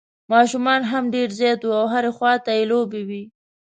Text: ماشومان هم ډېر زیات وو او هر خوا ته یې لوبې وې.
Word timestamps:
ماشومان 0.31 0.81
هم 0.91 1.03
ډېر 1.15 1.29
زیات 1.39 1.61
وو 1.63 1.75
او 1.81 1.85
هر 1.93 2.05
خوا 2.17 2.33
ته 2.45 2.51
یې 2.57 2.63
لوبې 2.71 3.01
وې. 3.09 3.23